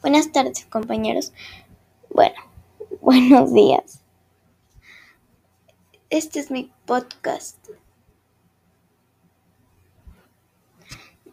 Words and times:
Buenas 0.00 0.32
tardes, 0.32 0.64
compañeros. 0.64 1.32
Bueno, 2.08 2.36
buenos 3.02 3.52
días. 3.52 4.02
Este 6.08 6.40
es 6.40 6.50
mi 6.50 6.72
podcast 6.86 7.58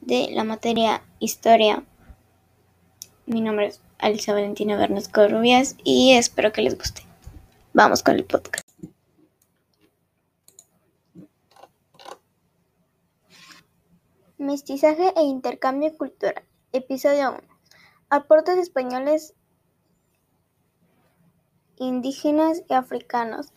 de 0.01 0.31
la 0.31 0.43
materia 0.43 1.01
Historia. 1.19 1.85
Mi 3.25 3.39
nombre 3.39 3.67
es 3.67 3.81
Alisa 3.99 4.33
Valentina 4.33 4.75
Bernasco 4.75 5.25
Rubias 5.29 5.77
y 5.85 6.13
espero 6.13 6.51
que 6.51 6.61
les 6.61 6.77
guste. 6.77 7.03
Vamos 7.71 8.03
con 8.03 8.15
el 8.15 8.25
podcast. 8.25 8.67
Mestizaje 14.37 15.13
e 15.15 15.23
intercambio 15.23 15.97
cultural. 15.97 16.43
Episodio 16.73 17.31
1. 17.31 17.56
Aportes 18.09 18.57
españoles, 18.57 19.33
indígenas 21.75 22.63
y 22.69 22.73
africanos 22.73 23.51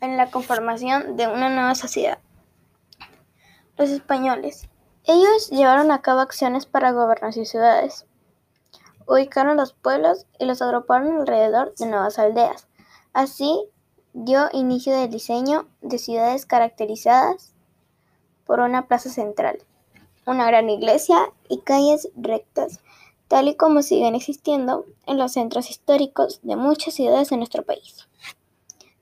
en 0.00 0.16
la 0.16 0.30
conformación 0.30 1.16
de 1.16 1.26
una 1.26 1.48
nueva 1.48 1.74
sociedad. 1.74 2.20
Los 3.76 3.90
españoles. 3.90 4.68
Ellos 5.02 5.50
llevaron 5.50 5.90
a 5.90 6.02
cabo 6.02 6.20
acciones 6.20 6.66
para 6.66 6.92
gobernar 6.92 7.32
sus 7.32 7.48
ciudades. 7.48 8.06
Ubicaron 9.08 9.56
los 9.56 9.72
pueblos 9.72 10.26
y 10.38 10.44
los 10.44 10.62
agruparon 10.62 11.22
alrededor 11.22 11.74
de 11.74 11.86
nuevas 11.86 12.20
aldeas. 12.20 12.68
Así 13.12 13.68
dio 14.12 14.48
inicio 14.52 14.94
el 14.94 15.10
diseño 15.10 15.66
de 15.80 15.98
ciudades 15.98 16.46
caracterizadas 16.46 17.54
por 18.44 18.60
una 18.60 18.86
plaza 18.86 19.10
central, 19.10 19.58
una 20.26 20.46
gran 20.46 20.70
iglesia 20.70 21.18
y 21.48 21.62
calles 21.62 22.08
rectas 22.14 22.78
tal 23.28 23.48
y 23.48 23.56
como 23.56 23.82
siguen 23.82 24.14
existiendo 24.14 24.84
en 25.06 25.18
los 25.18 25.32
centros 25.32 25.70
históricos 25.70 26.40
de 26.42 26.56
muchas 26.56 26.94
ciudades 26.94 27.30
de 27.30 27.36
nuestro 27.36 27.64
país. 27.64 28.08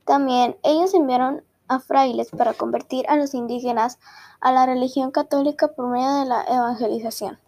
También 0.04 0.56
ellos 0.62 0.94
enviaron 0.94 1.42
a 1.68 1.80
frailes 1.80 2.30
para 2.30 2.54
convertir 2.54 3.06
a 3.08 3.16
los 3.16 3.34
indígenas 3.34 3.98
a 4.40 4.52
la 4.52 4.66
religión 4.66 5.10
católica 5.10 5.68
por 5.68 5.88
medio 5.88 6.14
de 6.20 6.26
la 6.26 6.44
evangelización. 6.44 7.38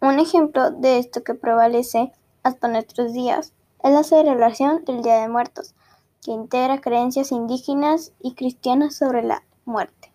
Un 0.00 0.18
ejemplo 0.18 0.70
de 0.70 0.98
esto 0.98 1.24
que 1.24 1.34
prevalece 1.34 2.12
hasta 2.42 2.68
nuestros 2.68 3.12
días 3.12 3.52
es 3.82 3.92
la 3.92 4.04
celebración 4.04 4.84
del 4.84 5.02
Día 5.02 5.16
de 5.16 5.28
Muertos, 5.28 5.74
que 6.22 6.32
integra 6.32 6.80
creencias 6.80 7.32
indígenas 7.32 8.12
y 8.20 8.34
cristianas 8.34 8.96
sobre 8.96 9.22
la 9.22 9.42
muerte. 9.64 10.13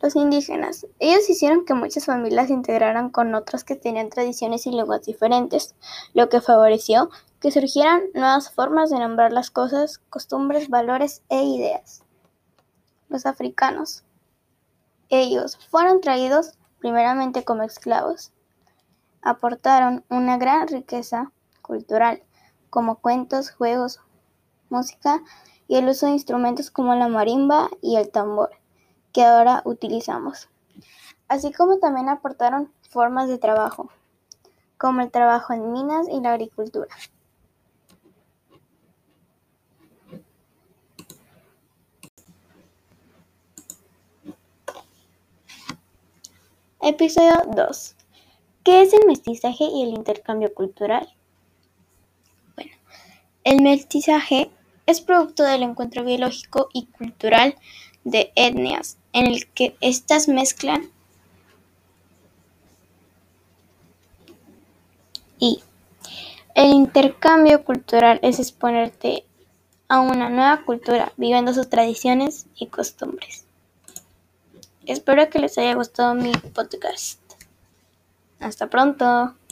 Los 0.00 0.16
indígenas. 0.16 0.86
Ellos 0.98 1.28
hicieron 1.28 1.66
que 1.66 1.74
muchas 1.74 2.06
familias 2.06 2.46
se 2.46 2.54
integraran 2.54 3.10
con 3.10 3.34
otras 3.34 3.64
que 3.64 3.76
tenían 3.76 4.08
tradiciones 4.08 4.66
y 4.66 4.70
lenguas 4.70 5.04
diferentes, 5.04 5.74
lo 6.14 6.30
que 6.30 6.40
favoreció 6.40 7.10
que 7.38 7.50
surgieran 7.50 8.04
nuevas 8.14 8.50
formas 8.50 8.88
de 8.88 8.98
nombrar 8.98 9.30
las 9.32 9.50
cosas, 9.50 9.98
costumbres, 10.08 10.70
valores 10.70 11.22
e 11.28 11.42
ideas. 11.42 12.02
Los 13.10 13.26
africanos. 13.26 14.04
Ellos 15.10 15.58
fueron 15.70 16.00
traídos 16.00 16.52
primeramente 16.78 17.44
como 17.44 17.62
esclavos. 17.62 18.32
Aportaron 19.20 20.04
una 20.08 20.38
gran 20.38 20.66
riqueza 20.68 21.32
cultural, 21.60 22.22
como 22.70 22.96
cuentos, 22.96 23.50
juegos, 23.50 24.00
música 24.70 25.20
y 25.68 25.76
el 25.76 25.88
uso 25.88 26.06
de 26.06 26.12
instrumentos 26.12 26.70
como 26.70 26.94
la 26.94 27.08
marimba 27.08 27.68
y 27.82 27.96
el 27.96 28.10
tambor 28.10 28.59
que 29.12 29.24
ahora 29.24 29.62
utilizamos, 29.64 30.48
así 31.28 31.52
como 31.52 31.78
también 31.78 32.08
aportaron 32.08 32.72
formas 32.88 33.28
de 33.28 33.38
trabajo, 33.38 33.90
como 34.78 35.00
el 35.00 35.10
trabajo 35.10 35.52
en 35.52 35.72
minas 35.72 36.08
y 36.08 36.20
la 36.20 36.32
agricultura. 36.32 36.88
Episodio 46.82 47.34
2. 47.54 47.94
¿Qué 48.64 48.82
es 48.82 48.94
el 48.94 49.06
mestizaje 49.06 49.64
y 49.64 49.82
el 49.82 49.90
intercambio 49.90 50.54
cultural? 50.54 51.08
Bueno, 52.56 52.72
el 53.44 53.62
mestizaje 53.62 54.50
es 54.86 55.02
producto 55.02 55.42
del 55.42 55.62
encuentro 55.62 56.04
biológico 56.04 56.68
y 56.72 56.86
cultural 56.86 57.54
de 58.10 58.32
etnias 58.34 58.96
en 59.12 59.26
el 59.26 59.46
que 59.48 59.76
éstas 59.80 60.28
mezclan 60.28 60.90
y 65.38 65.62
el 66.54 66.70
intercambio 66.72 67.64
cultural 67.64 68.20
es 68.22 68.38
exponerte 68.38 69.24
a 69.88 70.00
una 70.00 70.28
nueva 70.28 70.64
cultura, 70.64 71.12
viviendo 71.16 71.52
sus 71.54 71.68
tradiciones 71.68 72.46
y 72.54 72.66
costumbres. 72.66 73.46
Espero 74.86 75.28
que 75.30 75.38
les 75.38 75.56
haya 75.58 75.74
gustado 75.74 76.14
mi 76.14 76.32
podcast. 76.32 77.20
Hasta 78.40 78.68
pronto. 78.68 79.34